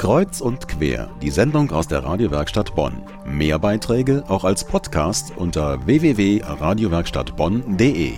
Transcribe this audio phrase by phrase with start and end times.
[0.00, 3.02] Kreuz und quer, die Sendung aus der Radiowerkstatt Bonn.
[3.26, 8.14] Mehr Beiträge auch als Podcast unter www.radiowerkstattbonn.de.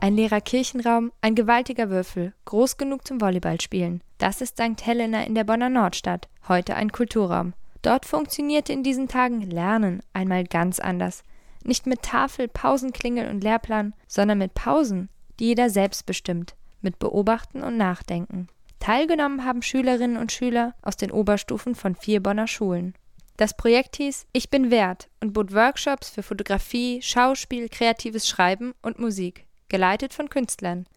[0.00, 4.02] Ein leerer Kirchenraum, ein gewaltiger Würfel, groß genug zum Volleyballspielen.
[4.18, 4.84] Das ist St.
[4.84, 7.52] Helena in der Bonner Nordstadt, heute ein Kulturraum.
[7.82, 11.22] Dort funktionierte in diesen Tagen Lernen einmal ganz anders.
[11.62, 15.08] Nicht mit Tafel, Pausenklingel und Lehrplan, sondern mit Pausen,
[15.38, 18.48] die jeder selbst bestimmt, mit Beobachten und Nachdenken.
[18.82, 22.94] Teilgenommen haben Schülerinnen und Schüler aus den Oberstufen von vier Bonner Schulen.
[23.36, 28.98] Das Projekt hieß Ich bin wert und bot Workshops für Fotografie, Schauspiel, kreatives Schreiben und
[28.98, 30.88] Musik, geleitet von Künstlern.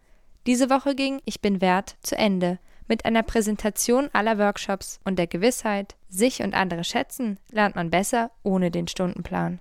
[0.48, 5.28] Diese Woche ging Ich bin wert zu Ende mit einer Präsentation aller Workshops und der
[5.28, 9.59] Gewissheit, sich und andere schätzen, lernt man besser ohne den Stundenplan.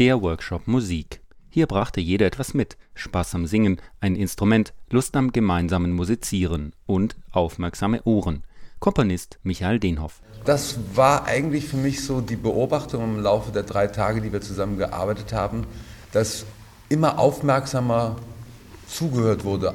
[0.00, 1.20] Der Workshop Musik.
[1.50, 7.16] Hier brachte jeder etwas mit: Spaß am Singen, ein Instrument, Lust am gemeinsamen Musizieren und
[7.32, 8.42] aufmerksame Ohren.
[8.78, 10.22] Komponist Michael Denhoff.
[10.46, 14.40] Das war eigentlich für mich so die Beobachtung im Laufe der drei Tage, die wir
[14.40, 15.66] zusammen gearbeitet haben,
[16.12, 16.46] dass
[16.88, 18.16] immer aufmerksamer
[18.88, 19.74] zugehört wurde.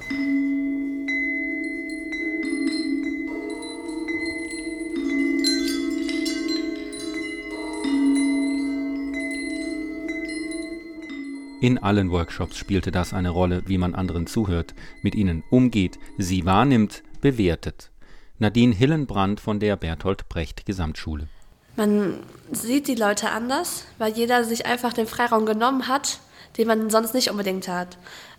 [11.65, 16.45] In allen Workshops spielte das eine Rolle, wie man anderen zuhört, mit ihnen umgeht, sie
[16.45, 17.89] wahrnimmt, bewertet.
[18.37, 21.27] Nadine Hillenbrand von der Bertolt Brecht Gesamtschule.
[21.75, 22.19] Man
[22.51, 26.19] sieht die Leute anders, weil jeder sich einfach den Freiraum genommen hat,
[26.59, 27.97] den man sonst nicht unbedingt hat.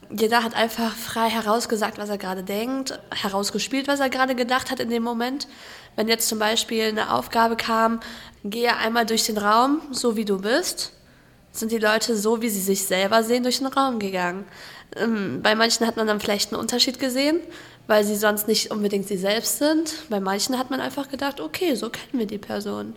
[0.09, 4.79] Jeder hat einfach frei herausgesagt, was er gerade denkt, herausgespielt, was er gerade gedacht hat
[4.79, 5.49] in dem Moment.
[5.97, 7.99] Wenn jetzt zum Beispiel eine Aufgabe kam,
[8.45, 10.93] gehe einmal durch den Raum, so wie du bist,
[11.59, 14.45] sind die Leute so, wie sie sich selber sehen, durch den Raum gegangen.
[14.97, 17.41] Ähm, bei manchen hat man dann vielleicht einen Unterschied gesehen,
[17.87, 20.05] weil sie sonst nicht unbedingt sie selbst sind.
[20.08, 22.95] Bei manchen hat man einfach gedacht, okay, so kennen wir die Person.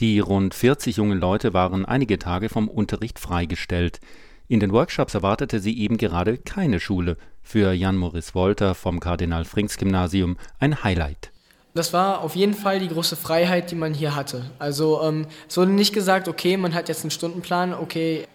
[0.00, 4.00] Die rund 40 jungen Leute waren einige Tage vom Unterricht freigestellt.
[4.48, 7.16] In den Workshops erwartete sie eben gerade keine Schule.
[7.42, 11.30] Für Jan Moritz Wolter vom Kardinal Frings Gymnasium ein Highlight.
[11.72, 14.44] Das war auf jeden Fall die große Freiheit, die man hier hatte.
[14.58, 18.26] Also ähm, es wurde nicht gesagt, okay, man hat jetzt einen Stundenplan, okay,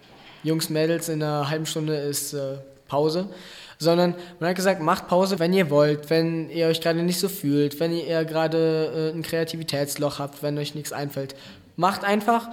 [0.42, 2.56] Jungs, Mädels, in einer halben Stunde ist äh,
[2.88, 3.28] Pause,
[3.78, 7.28] sondern man hat gesagt, macht Pause, wenn ihr wollt, wenn ihr euch gerade nicht so
[7.28, 11.34] fühlt, wenn ihr gerade äh, ein Kreativitätsloch habt, wenn euch nichts einfällt.
[11.76, 12.48] Macht einfach.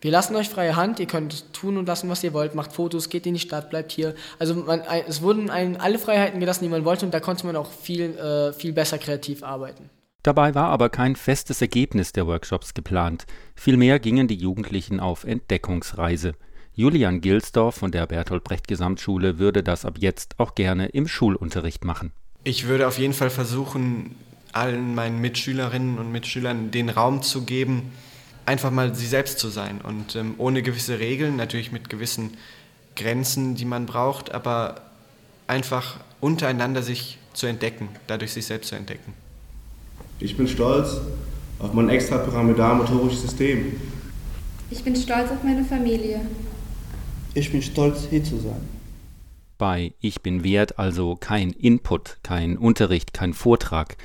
[0.00, 3.08] Wir lassen euch freie Hand, ihr könnt tun und lassen, was ihr wollt, macht Fotos,
[3.08, 4.14] geht in die Stadt, bleibt hier.
[4.38, 7.56] Also man, es wurden einem alle Freiheiten gelassen, die man wollte und da konnte man
[7.56, 9.90] auch viel, äh, viel besser kreativ arbeiten.
[10.22, 13.26] Dabei war aber kein festes Ergebnis der Workshops geplant.
[13.56, 16.34] Vielmehr gingen die Jugendlichen auf Entdeckungsreise.
[16.74, 21.84] Julian Gilsdorf von der Bertolt Brecht Gesamtschule würde das ab jetzt auch gerne im Schulunterricht
[21.84, 22.12] machen.
[22.44, 24.14] Ich würde auf jeden Fall versuchen,
[24.52, 27.92] allen meinen Mitschülerinnen und Mitschülern den Raum zu geben,
[28.46, 32.36] einfach mal sie selbst zu sein und ähm, ohne gewisse Regeln, natürlich mit gewissen
[32.96, 34.82] Grenzen, die man braucht, aber
[35.46, 39.14] einfach untereinander sich zu entdecken, dadurch sich selbst zu entdecken.
[40.22, 41.00] Ich bin stolz
[41.58, 43.72] auf mein extrapyramidal-motorisches System.
[44.70, 46.20] Ich bin stolz auf meine Familie.
[47.34, 48.68] Ich bin stolz, hier zu sein.
[49.58, 53.96] Bei Ich bin wert also kein Input, kein Unterricht, kein Vortrag.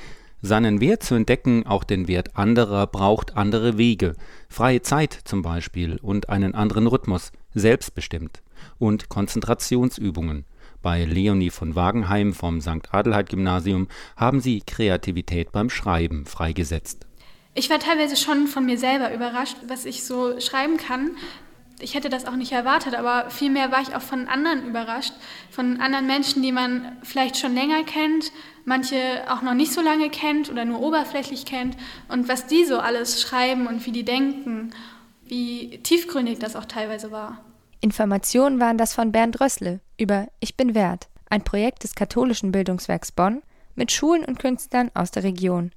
[0.42, 4.14] Seinen Wert zu entdecken, auch den Wert anderer, braucht andere Wege.
[4.48, 8.42] Freie Zeit zum Beispiel und einen anderen Rhythmus, selbstbestimmt.
[8.80, 10.46] Und Konzentrationsübungen.
[10.80, 12.92] Bei Leonie von Wagenheim vom St.
[12.92, 17.06] Adelheid Gymnasium haben sie Kreativität beim Schreiben freigesetzt.
[17.54, 21.16] Ich war teilweise schon von mir selber überrascht, was ich so schreiben kann.
[21.80, 25.12] Ich hätte das auch nicht erwartet, aber vielmehr war ich auch von anderen überrascht,
[25.50, 28.30] von anderen Menschen, die man vielleicht schon länger kennt,
[28.64, 31.76] manche auch noch nicht so lange kennt oder nur oberflächlich kennt
[32.08, 34.72] und was die so alles schreiben und wie die denken,
[35.26, 37.44] wie tiefgründig das auch teilweise war.
[37.80, 43.12] Informationen waren das von Bernd Rössle über Ich bin wert, ein Projekt des katholischen Bildungswerks
[43.12, 43.42] Bonn
[43.74, 45.72] mit Schulen und Künstlern aus der Region.